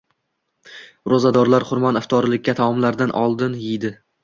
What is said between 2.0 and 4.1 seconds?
iftorlikda taomlardan oldin ydi